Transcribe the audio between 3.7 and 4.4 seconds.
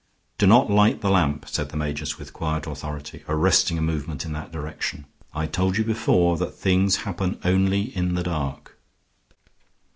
a movement in